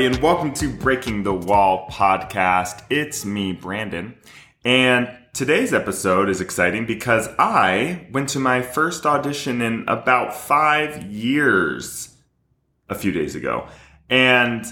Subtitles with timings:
[0.00, 2.82] everybody, and welcome to Breaking the Wall podcast.
[2.88, 4.16] It's me, Brandon,
[4.64, 11.02] and today's episode is exciting because I went to my first audition in about five
[11.02, 12.16] years
[12.88, 13.68] a few days ago,
[14.08, 14.64] and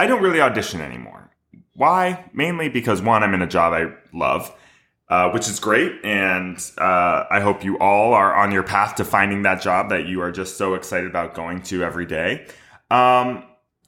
[0.00, 1.30] I don't really audition anymore.
[1.74, 2.28] Why?
[2.32, 4.52] Mainly because one, I'm in a job I love.
[5.06, 5.92] Uh, which is great.
[6.02, 10.06] And uh, I hope you all are on your path to finding that job that
[10.06, 12.46] you are just so excited about going to every day.
[12.90, 13.44] Um,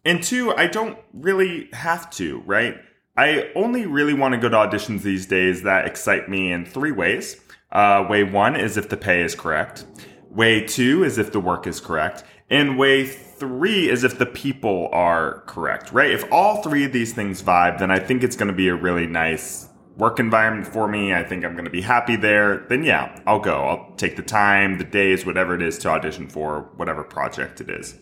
[0.06, 2.76] and two, I don't really have to, right?
[3.16, 6.92] I only really want to go to auditions these days that excite me in three
[6.92, 7.40] ways.
[7.72, 9.84] Uh, way one is if the pay is correct.
[10.30, 12.22] Way two is if the work is correct.
[12.48, 16.12] And way three is if the people are correct, right?
[16.12, 18.76] If all three of these things vibe, then I think it's going to be a
[18.76, 21.14] really nice work environment for me.
[21.14, 22.64] I think I'm going to be happy there.
[22.68, 23.64] Then yeah, I'll go.
[23.64, 27.70] I'll take the time, the days, whatever it is to audition for whatever project it
[27.70, 27.98] is.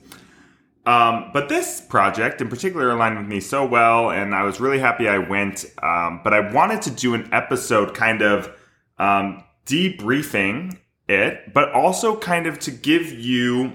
[0.86, 4.78] Um, but this project in particular aligned with me so well, and I was really
[4.78, 5.64] happy I went.
[5.82, 8.50] Um, but I wanted to do an episode kind of
[8.98, 13.72] um, debriefing it, but also kind of to give you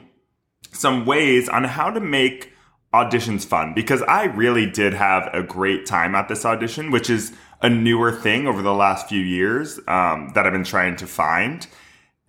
[0.72, 2.54] some ways on how to make
[2.94, 7.34] auditions fun because I really did have a great time at this audition, which is
[7.62, 11.68] a newer thing over the last few years um, that I've been trying to find.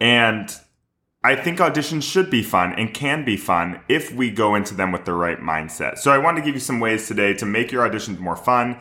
[0.00, 0.54] And
[1.22, 4.90] I think auditions should be fun and can be fun if we go into them
[4.90, 5.98] with the right mindset.
[5.98, 8.78] So I want to give you some ways today to make your auditions more fun.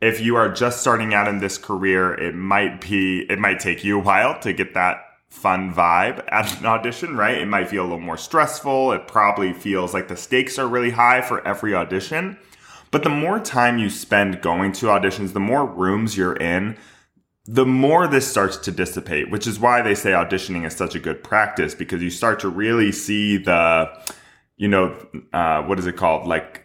[0.00, 3.82] If you are just starting out in this career, it might be, it might take
[3.82, 7.38] you a while to get that fun vibe at an audition, right?
[7.38, 8.92] It might feel a little more stressful.
[8.92, 12.38] It probably feels like the stakes are really high for every audition.
[12.92, 16.76] But the more time you spend going to auditions, the more rooms you're in,
[17.44, 21.00] the more this starts to dissipate, which is why they say auditioning is such a
[21.00, 23.90] good practice because you start to really see the,
[24.56, 24.94] you know,
[25.32, 26.26] uh, what is it called?
[26.26, 26.64] Like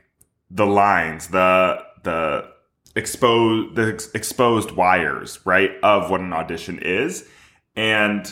[0.51, 2.47] the lines, the, the
[2.95, 5.71] exposed, the ex- exposed wires, right?
[5.81, 7.27] Of what an audition is.
[7.75, 8.31] And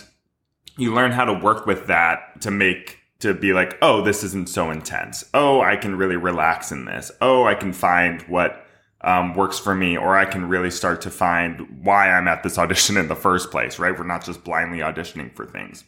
[0.78, 4.50] you learn how to work with that to make to be like, oh, this isn't
[4.50, 5.24] so intense.
[5.34, 7.12] Oh, I can really relax in this.
[7.22, 8.65] Oh, I can find what
[9.06, 12.58] um, works for me, or I can really start to find why I'm at this
[12.58, 13.98] audition in the first place, right?
[13.98, 15.86] We're not just blindly auditioning for things.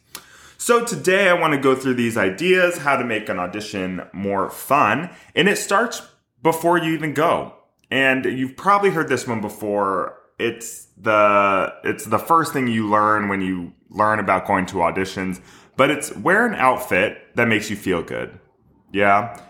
[0.56, 4.50] So today I want to go through these ideas, how to make an audition more
[4.50, 5.10] fun.
[5.34, 6.02] And it starts
[6.42, 7.54] before you even go.
[7.90, 10.18] And you've probably heard this one before.
[10.38, 15.40] It's the, it's the first thing you learn when you learn about going to auditions,
[15.76, 18.38] but it's wear an outfit that makes you feel good.
[18.92, 19.40] Yeah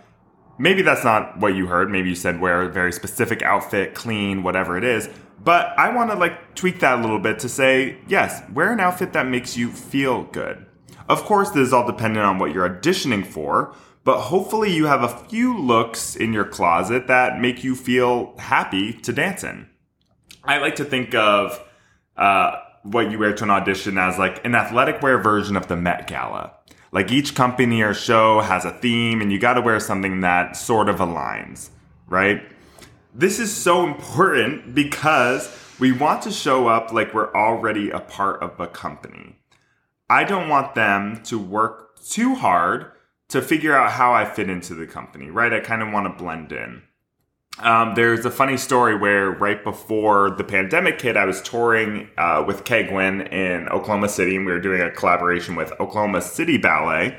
[0.58, 1.91] maybe that's not what you heard.
[1.91, 5.08] Maybe you said wear a very specific outfit, clean, whatever it is.
[5.42, 8.80] But I want to like tweak that a little bit to say, yes, wear an
[8.80, 10.66] outfit that makes you feel good.
[11.08, 13.74] Of course, this is all dependent on what you're auditioning for,
[14.04, 18.92] but hopefully you have a few looks in your closet that make you feel happy
[18.92, 19.69] to dance in.
[20.44, 21.62] I like to think of
[22.16, 25.76] uh, what you wear to an audition as like an athletic wear version of the
[25.76, 26.57] Met Gala
[26.93, 30.56] like each company or show has a theme and you got to wear something that
[30.56, 31.71] sort of aligns,
[32.06, 32.43] right?
[33.15, 38.43] This is so important because we want to show up like we're already a part
[38.43, 39.37] of a company.
[40.10, 42.93] I don't want them to work too hard
[43.28, 45.53] to figure out how I fit into the company, right?
[45.53, 46.82] I kind of want to blend in.
[47.60, 52.44] Um, there's a funny story where right before the pandemic hit, I was touring uh,
[52.46, 57.19] with Keigwin in Oklahoma City, and we were doing a collaboration with Oklahoma City Ballet.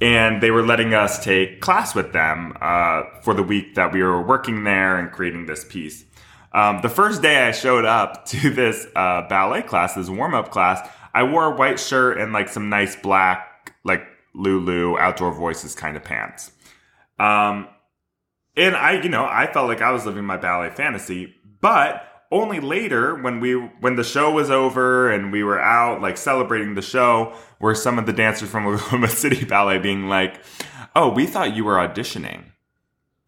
[0.00, 4.02] And they were letting us take class with them uh, for the week that we
[4.02, 6.04] were working there and creating this piece.
[6.52, 10.50] Um, the first day I showed up to this uh, ballet class, this warm up
[10.50, 15.76] class, I wore a white shirt and like some nice black, like Lulu outdoor voices
[15.76, 16.50] kind of pants.
[17.20, 17.68] Um,
[18.60, 22.60] and I, you know, I felt like I was living my ballet fantasy, but only
[22.60, 26.82] later when we when the show was over and we were out like celebrating the
[26.82, 30.40] show were some of the dancers from Oklahoma City Ballet being like,
[30.94, 32.44] "Oh, we thought you were auditioning.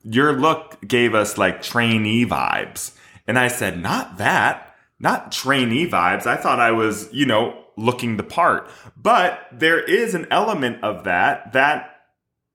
[0.02, 2.94] Your look gave us like trainee vibes."
[3.26, 4.69] And I said, "Not that.
[5.00, 6.26] Not trainee vibes.
[6.26, 11.05] I thought I was, you know, looking the part." But there is an element of
[11.05, 11.88] that that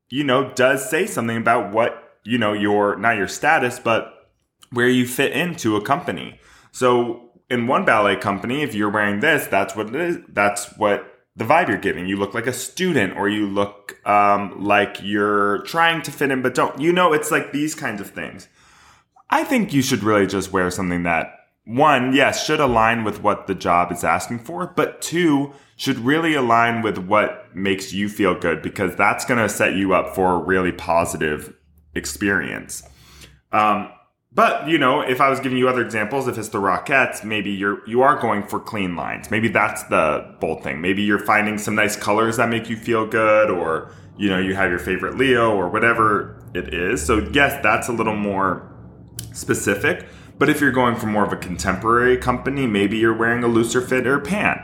[0.10, 4.30] you know does say something about what you know, your, not your status, but
[4.72, 6.40] where you fit into a company.
[6.72, 10.18] So in one ballet company, if you're wearing this, that's what it is.
[10.28, 12.06] That's what the vibe you're giving.
[12.06, 16.42] You look like a student or you look um, like you're trying to fit in,
[16.42, 16.82] but don't.
[16.82, 18.50] You know, it's like these kinds of things.
[19.30, 21.34] I think you should really just wear something that,
[21.66, 26.34] one, yes, should align with what the job is asking for, but two, should really
[26.34, 30.34] align with what makes you feel good because that's going to set you up for
[30.34, 31.54] a really positive
[31.98, 32.84] experience.
[33.52, 33.90] Um,
[34.32, 37.50] but you know, if I was giving you other examples, if it's the Rockettes, maybe
[37.52, 39.32] you're you are going for clean lines.
[39.32, 40.80] Maybe that's the bold thing.
[40.80, 44.54] Maybe you're finding some nice colors that make you feel good, or you know, you
[44.56, 47.04] have your favorite Leo or whatever it is.
[47.04, 48.72] So yes, that's a little more
[49.34, 50.06] specific.
[50.38, 53.82] But if you're going for more of a contemporary company, maybe you're wearing a looser
[53.82, 54.62] fit or pant.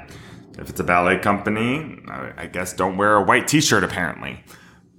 [0.60, 2.00] If it's a ballet company,
[2.38, 4.44] I guess don't wear a white t-shirt apparently.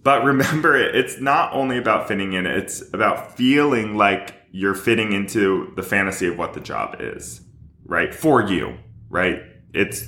[0.05, 5.73] But remember, it's not only about fitting in, it's about feeling like you're fitting into
[5.75, 7.41] the fantasy of what the job is,
[7.87, 8.15] right?
[8.15, 8.77] For you,
[9.09, 9.43] right?
[9.73, 10.05] It's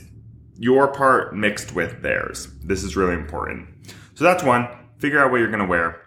[0.59, 2.47] your part mixed with theirs.
[2.63, 3.69] This is really important.
[4.15, 4.69] So that's one.
[4.99, 6.01] Figure out what you're going to wear.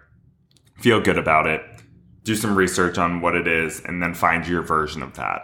[0.78, 1.62] Feel good about it.
[2.24, 5.42] Do some research on what it is and then find your version of that.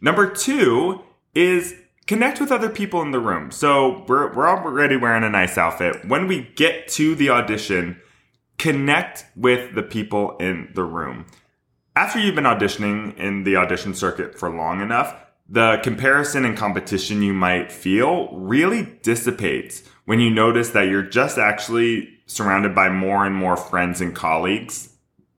[0.00, 1.02] Number two
[1.34, 1.74] is
[2.08, 3.50] connect with other people in the room.
[3.52, 6.06] So we're, we're already wearing a nice outfit.
[6.06, 8.00] When we get to the audition,
[8.56, 11.26] connect with the people in the room.
[11.94, 15.14] After you've been auditioning in the audition circuit for long enough,
[15.48, 21.38] the comparison and competition you might feel really dissipates when you notice that you're just
[21.38, 24.94] actually surrounded by more and more friends and colleagues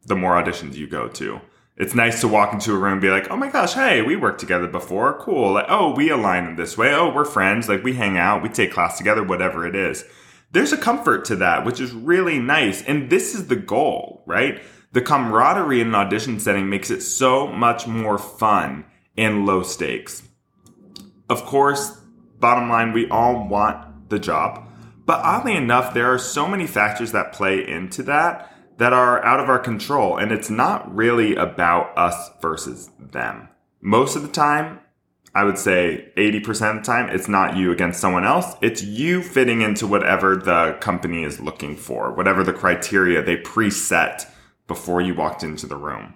[0.06, 1.40] the more auditions you go to.
[1.80, 4.14] It's nice to walk into a room and be like, oh my gosh, hey, we
[4.14, 5.18] worked together before.
[5.18, 5.54] Cool.
[5.54, 6.92] Like, oh, we align in this way.
[6.92, 7.70] Oh, we're friends.
[7.70, 10.04] Like, we hang out, we take class together, whatever it is.
[10.52, 12.82] There's a comfort to that, which is really nice.
[12.82, 14.60] And this is the goal, right?
[14.92, 18.84] The camaraderie in an audition setting makes it so much more fun
[19.16, 20.22] and low stakes.
[21.30, 21.98] Of course,
[22.38, 24.68] bottom line, we all want the job.
[25.06, 29.40] But oddly enough, there are so many factors that play into that that are out
[29.40, 30.16] of our control.
[30.16, 33.50] And it's not really about us versus them.
[33.82, 34.80] Most of the time,
[35.34, 38.54] I would say 80% of the time, it's not you against someone else.
[38.62, 44.26] It's you fitting into whatever the company is looking for, whatever the criteria they preset
[44.66, 46.14] before you walked into the room.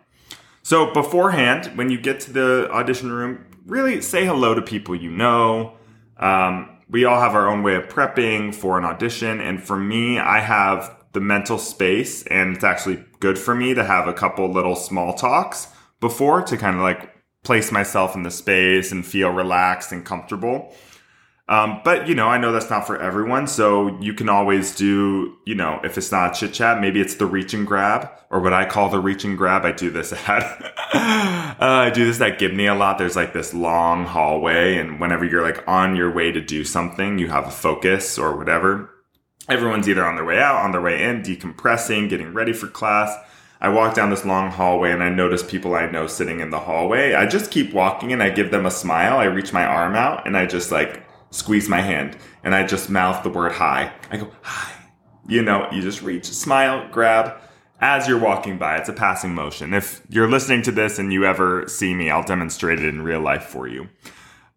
[0.62, 5.10] So beforehand, when you get to the audition room, really say hello to people you
[5.10, 5.74] know.
[6.16, 9.42] Um, we all have our own way of prepping for an audition.
[9.42, 13.84] And for me, I have the mental space and it's actually good for me to
[13.84, 15.68] have a couple little small talks
[16.00, 17.10] before to kind of like
[17.44, 20.74] place myself in the space and feel relaxed and comfortable.
[21.46, 23.46] Um, but you know, I know that's not for everyone.
[23.46, 27.26] So you can always do, you know, if it's not chit chat, maybe it's the
[27.26, 29.64] reach and grab or what I call the reach and grab.
[29.64, 30.42] I do this at,
[30.94, 32.96] uh, I do this at Gibney a lot.
[32.96, 34.78] There's like this long hallway.
[34.78, 38.36] And whenever you're like on your way to do something, you have a focus or
[38.36, 38.93] whatever.
[39.48, 43.14] Everyone's either on their way out, on their way in, decompressing, getting ready for class.
[43.60, 46.60] I walk down this long hallway and I notice people I know sitting in the
[46.60, 47.14] hallway.
[47.14, 49.16] I just keep walking and I give them a smile.
[49.18, 51.04] I reach my arm out and I just like
[51.34, 53.92] squeeze my hand, and I just mouth the word hi.
[54.10, 54.72] I go, hi.
[55.26, 57.36] You know, you just reach, smile, grab
[57.80, 58.76] as you're walking by.
[58.76, 59.74] It's a passing motion.
[59.74, 63.20] If you're listening to this and you ever see me, I'll demonstrate it in real
[63.20, 63.88] life for you.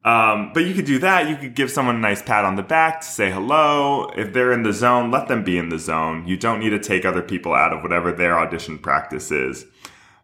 [0.07, 1.27] Um, but you could do that.
[1.27, 4.07] You could give someone a nice pat on the back to say hello.
[4.15, 6.25] If they're in the zone, let them be in the zone.
[6.25, 9.65] You don't need to take other people out of whatever their audition practice is.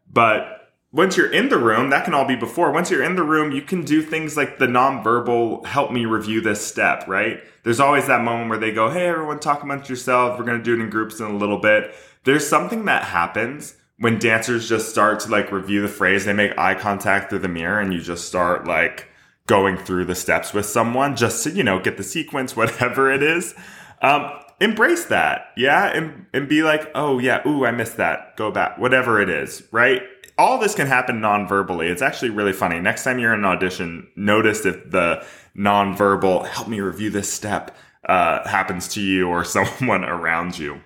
[0.09, 2.71] But once you're in the room, that can all be before.
[2.71, 6.39] Once you're in the room, you can do things like the nonverbal help me review
[6.39, 7.41] this step, right?
[7.63, 10.39] There's always that moment where they go, Hey, everyone, talk amongst yourself.
[10.39, 11.93] We're going to do it in groups in a little bit.
[12.23, 16.23] There's something that happens when dancers just start to like review the phrase.
[16.23, 19.09] They make eye contact through the mirror and you just start like
[19.47, 23.23] going through the steps with someone just to, you know, get the sequence, whatever it
[23.23, 23.55] is.
[24.01, 25.47] Um, embrace that.
[25.57, 25.85] Yeah.
[25.85, 27.47] And, and be like, Oh yeah.
[27.47, 28.35] Ooh, I missed that.
[28.37, 28.77] Go back.
[28.77, 30.03] Whatever it is, right?
[30.37, 31.87] all this can happen non-verbally.
[31.87, 32.79] It's actually really funny.
[32.79, 37.75] Next time you're in an audition, notice if the non-verbal "help me review this step"
[38.07, 40.81] uh, happens to you or someone around you.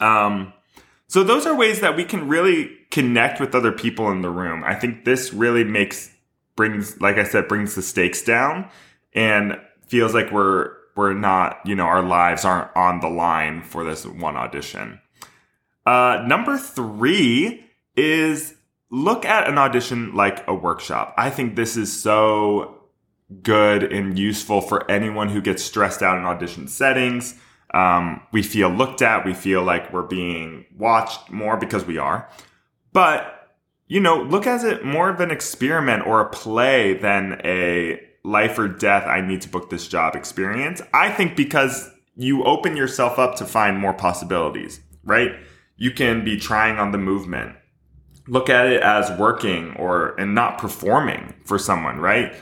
[0.00, 0.52] Um,
[1.08, 4.64] so those are ways that we can really connect with other people in the room.
[4.64, 6.10] I think this really makes
[6.56, 8.68] brings, like I said, brings the stakes down
[9.12, 13.84] and feels like we're we're not, you know, our lives aren't on the line for
[13.84, 14.98] this one audition.
[15.84, 17.64] Uh, number three
[17.96, 18.54] is
[18.90, 21.14] look at an audition like a workshop.
[21.18, 22.78] I think this is so
[23.42, 27.34] good and useful for anyone who gets stressed out in audition settings.
[27.74, 32.28] Um, we feel looked at, we feel like we're being watched more because we are.
[32.92, 33.35] But,
[33.86, 38.58] you know, look at it more of an experiment or a play than a life
[38.58, 40.82] or death, I need to book this job experience.
[40.92, 45.32] I think because you open yourself up to find more possibilities, right?
[45.76, 47.56] You can be trying on the movement
[48.28, 52.34] look at it as working or and not performing for someone, right?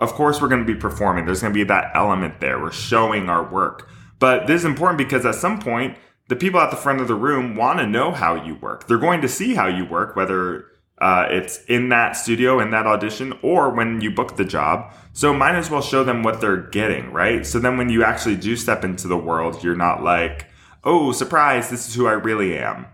[0.00, 1.26] Of course, we're going to be performing.
[1.26, 2.58] There's going to be that element there.
[2.58, 3.88] We're showing our work.
[4.18, 5.96] But this is important because at some point,
[6.28, 8.86] the people at the front of the room want to know how you work.
[8.86, 10.66] They're going to see how you work, whether
[11.00, 14.92] uh, it's in that studio, in that audition, or when you book the job.
[15.12, 17.46] So might as well show them what they're getting, right?
[17.46, 20.46] So then when you actually do step into the world, you're not like,
[20.84, 22.86] oh, surprise, this is who I really am,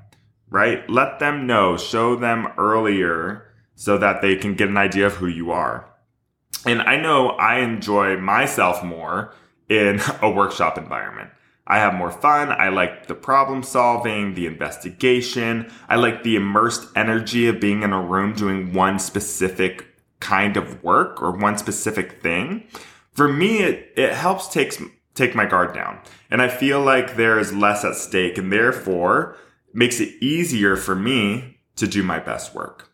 [0.49, 0.89] right?
[0.89, 5.27] Let them know, show them earlier so that they can get an idea of who
[5.27, 5.89] you are.
[6.65, 9.33] And I know I enjoy myself more
[9.69, 11.31] in a workshop environment.
[11.67, 12.51] I have more fun.
[12.51, 15.71] I like the problem solving, the investigation.
[15.89, 19.87] I like the immersed energy of being in a room doing one specific
[20.21, 22.69] kind of work or one specific thing.
[23.13, 24.75] For me, it, it helps take,
[25.15, 26.01] take my guard down.
[26.31, 29.37] And I feel like there is less at stake and therefore
[29.73, 32.91] makes it easier for me to do my best work.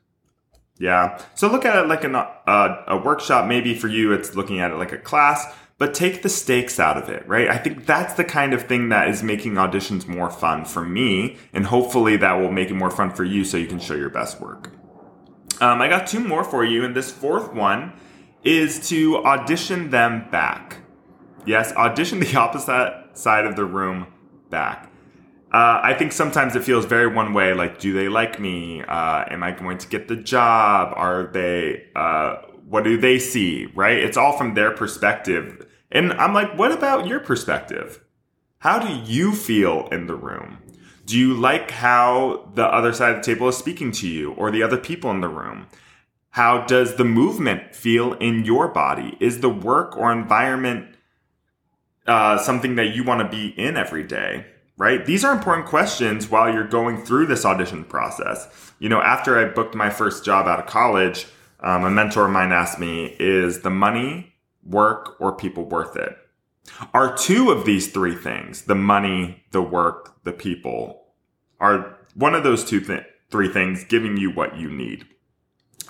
[0.79, 1.21] Yeah.
[1.35, 3.47] So look at it like an, uh, a workshop.
[3.47, 5.47] Maybe for you, it's looking at it like a class
[5.82, 7.48] but take the stakes out of it, right?
[7.48, 11.38] I think that's the kind of thing that is making auditions more fun for me,
[11.52, 14.08] and hopefully that will make it more fun for you so you can show your
[14.08, 14.70] best work.
[15.60, 17.94] Um, I got two more for you, and this fourth one
[18.44, 20.76] is to audition them back.
[21.46, 24.06] Yes, audition the opposite side of the room
[24.50, 24.88] back.
[25.52, 27.54] Uh, I think sometimes it feels very one way.
[27.54, 28.82] Like, do they like me?
[28.82, 30.92] Uh, am I going to get the job?
[30.94, 31.88] Are they?
[31.96, 32.36] Uh,
[32.68, 33.66] what do they see?
[33.74, 33.98] Right?
[33.98, 35.66] It's all from their perspective.
[35.92, 38.02] And I'm like, what about your perspective?
[38.58, 40.58] How do you feel in the room?
[41.04, 44.50] Do you like how the other side of the table is speaking to you or
[44.50, 45.66] the other people in the room?
[46.30, 49.18] How does the movement feel in your body?
[49.20, 50.94] Is the work or environment
[52.06, 54.46] uh, something that you want to be in every day?
[54.78, 55.04] Right?
[55.04, 58.72] These are important questions while you're going through this audition process.
[58.78, 61.26] You know, after I booked my first job out of college,
[61.61, 64.31] um, a mentor of mine asked me, is the money
[64.64, 66.16] work, or people worth it?
[66.95, 71.07] Are two of these three things, the money, the work, the people,
[71.61, 75.07] are one of those two th- three things giving you what you need?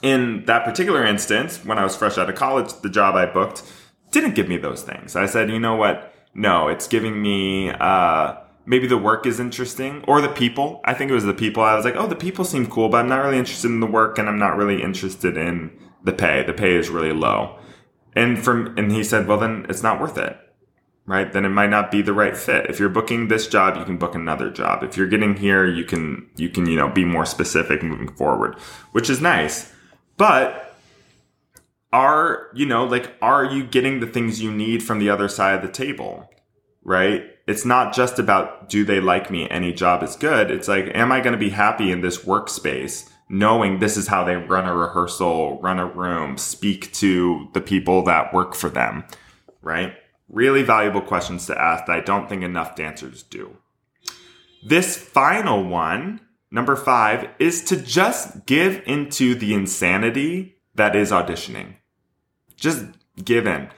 [0.03, 3.63] In that particular instance, when I was fresh out of college, the job I booked
[4.11, 5.15] didn't give me those things.
[5.15, 6.13] I said, you know what?
[6.35, 8.37] No, it's giving me, uh,
[8.67, 10.81] maybe the work is interesting or the people.
[10.85, 11.63] I think it was the people.
[11.63, 13.87] I was like, oh, the people seem cool, but I'm not really interested in the
[13.87, 15.71] work and I'm not really interested in
[16.03, 16.43] the pay.
[16.43, 17.59] The pay is really low.
[18.15, 20.39] And from, and he said, well, then it's not worth it.
[21.05, 21.33] Right.
[21.33, 22.71] Then it might not be the right fit.
[22.71, 24.85] If you're booking this job, you can book another job.
[24.85, 28.57] If you're getting here, you can, you can, you know, be more specific moving forward,
[28.93, 29.73] which is nice.
[30.17, 30.77] But
[31.93, 35.57] are, you know, like, are you getting the things you need from the other side
[35.57, 36.31] of the table?
[36.85, 37.25] Right.
[37.49, 39.51] It's not just about, do they like me?
[39.51, 40.53] Any job is good.
[40.53, 43.11] It's like, am I going to be happy in this workspace?
[43.33, 48.05] Knowing this is how they run a rehearsal, run a room, speak to the people
[48.05, 49.03] that work for them,
[49.63, 49.95] right?
[50.29, 53.57] Really valuable questions to ask that I don't think enough dancers do.
[54.63, 56.21] This final one,
[56.51, 61.77] number five, is to just give into the insanity that is auditioning.
[62.55, 62.85] Just
[63.25, 63.71] give in.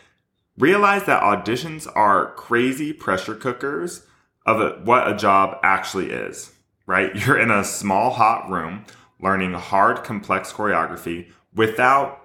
[0.59, 4.05] Realize that auditions are crazy pressure cookers
[4.45, 6.51] of what a job actually is,
[6.87, 7.15] right?
[7.25, 8.85] You're in a small, hot room
[9.25, 12.21] learning hard, complex choreography without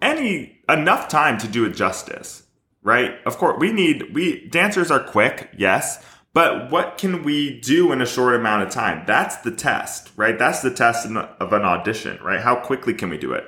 [0.00, 2.44] any enough time to do it justice,
[2.82, 3.16] right?
[3.26, 8.00] Of course, we need, we, dancers are quick, yes, but what can we do in
[8.00, 9.04] a short amount of time?
[9.06, 10.38] That's the test, right?
[10.38, 12.40] That's the test of an audition, right?
[12.40, 13.44] How quickly can we do it?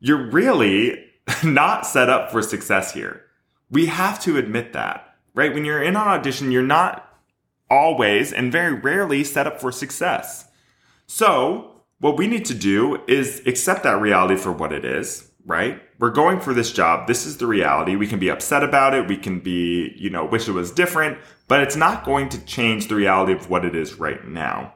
[0.00, 1.04] You're really
[1.44, 3.24] not set up for success here.
[3.70, 5.52] We have to admit that, right?
[5.52, 7.04] When you're in an audition, you're not
[7.70, 10.46] always and very rarely set up for success.
[11.06, 15.82] So what we need to do is accept that reality for what it is, right?
[15.98, 17.08] We're going for this job.
[17.08, 17.96] This is the reality.
[17.96, 19.08] We can be upset about it.
[19.08, 22.86] We can be, you know, wish it was different, but it's not going to change
[22.86, 24.74] the reality of what it is right now.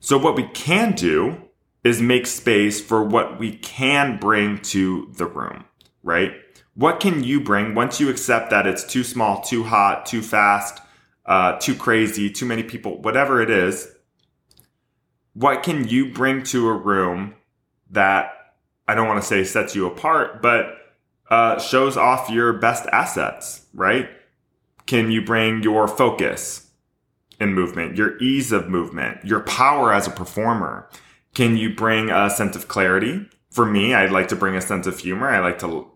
[0.00, 1.40] So what we can do
[1.84, 5.64] is make space for what we can bring to the room,
[6.02, 6.32] right?
[6.74, 10.80] What can you bring once you accept that it's too small, too hot, too fast,
[11.26, 13.93] uh, too crazy, too many people, whatever it is,
[15.34, 17.34] what can you bring to a room
[17.90, 18.54] that
[18.88, 20.78] I don't want to say sets you apart, but
[21.30, 24.08] uh, shows off your best assets, right?
[24.86, 26.70] Can you bring your focus
[27.40, 30.88] in movement, your ease of movement, your power as a performer?
[31.34, 33.26] Can you bring a sense of clarity?
[33.50, 35.28] For me, I'd like to bring a sense of humor.
[35.28, 35.88] I like to,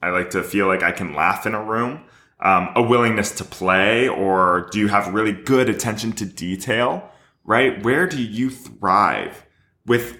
[0.00, 2.04] I like to feel like I can laugh in a room.
[2.38, 7.10] Um, a willingness to play, or do you have really good attention to detail?
[7.46, 7.82] Right?
[7.82, 9.46] Where do you thrive
[9.86, 10.18] with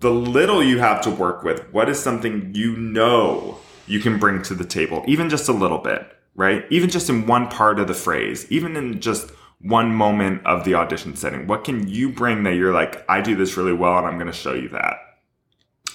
[0.00, 1.70] the little you have to work with?
[1.72, 5.78] What is something you know you can bring to the table, even just a little
[5.78, 6.64] bit, right?
[6.70, 9.30] Even just in one part of the phrase, even in just
[9.60, 11.46] one moment of the audition setting?
[11.46, 14.28] What can you bring that you're like, I do this really well and I'm going
[14.28, 14.96] to show you that?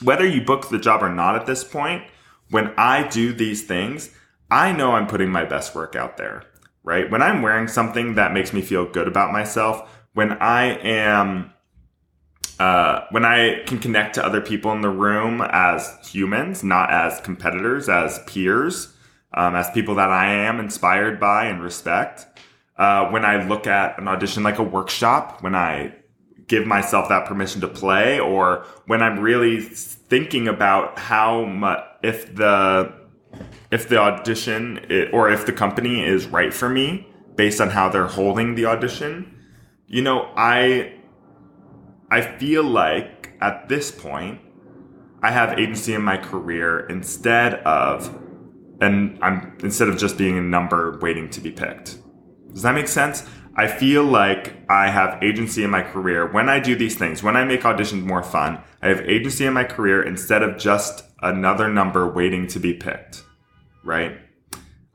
[0.02, 2.04] Whether you book the job or not at this point,
[2.50, 4.10] when I do these things,
[4.52, 6.44] I know I'm putting my best work out there,
[6.84, 7.10] right?
[7.10, 11.54] When I'm wearing something that makes me feel good about myself, when I am
[12.60, 17.20] uh, when I can connect to other people in the room as humans, not as
[17.22, 18.94] competitors, as peers,
[19.34, 22.28] um, as people that I am inspired by and respect,
[22.78, 25.96] uh, when I look at an audition like a workshop, when I
[26.48, 32.36] give myself that permission to play, or when I'm really thinking about how much, if
[32.36, 32.94] the,
[33.72, 38.06] if the audition or if the company is right for me based on how they're
[38.06, 39.33] holding the audition,
[39.94, 40.96] you know, I,
[42.10, 44.42] I feel like at this point,
[45.22, 48.10] I have agency in my career instead of,
[48.82, 52.00] and I'm instead of just being a number waiting to be picked.
[52.52, 53.30] Does that make sense?
[53.56, 57.38] I feel like I have agency in my career when I do these things, when
[57.38, 58.64] I make auditions more fun.
[58.82, 63.22] I have agency in my career instead of just another number waiting to be picked,
[63.84, 64.18] right?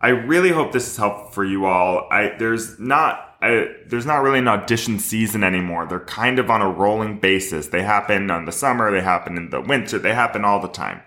[0.01, 2.09] I really hope this is helpful for you all.
[2.11, 5.87] I there's not I, there's not really an audition season anymore.
[5.87, 7.69] They're kind of on a rolling basis.
[7.69, 11.03] They happen in the summer, they happen in the winter, they happen all the time.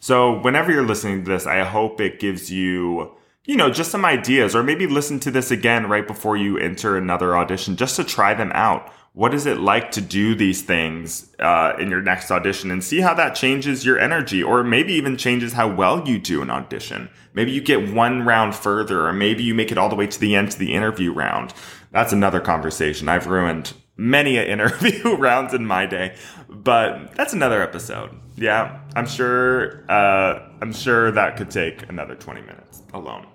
[0.00, 3.16] So whenever you're listening to this, I hope it gives you
[3.46, 6.96] you know, just some ideas, or maybe listen to this again right before you enter
[6.96, 8.92] another audition just to try them out.
[9.16, 13.00] What is it like to do these things uh, in your next audition and see
[13.00, 17.08] how that changes your energy, or maybe even changes how well you do an audition?
[17.32, 20.20] Maybe you get one round further, or maybe you make it all the way to
[20.20, 21.54] the end to the interview round.
[21.92, 23.08] That's another conversation.
[23.08, 26.14] I've ruined many interview rounds in my day,
[26.50, 28.10] but that's another episode.
[28.36, 29.90] Yeah, I'm sure.
[29.90, 33.26] Uh, I'm sure that could take another 20 minutes alone.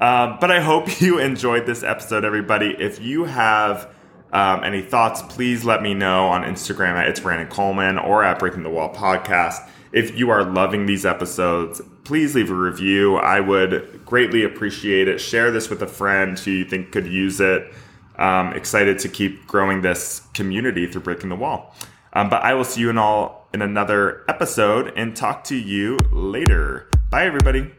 [0.00, 2.74] Uh, but I hope you enjoyed this episode, everybody.
[2.76, 3.91] If you have
[4.32, 8.38] um, any thoughts, please let me know on Instagram at It's Brandon Coleman or at
[8.38, 9.68] Breaking the Wall Podcast.
[9.92, 13.16] If you are loving these episodes, please leave a review.
[13.16, 15.20] I would greatly appreciate it.
[15.20, 17.72] Share this with a friend who you think could use it.
[18.16, 21.74] Um, excited to keep growing this community through Breaking the Wall.
[22.14, 25.98] Um, but I will see you in all in another episode and talk to you
[26.10, 26.88] later.
[27.10, 27.70] Bye, everybody.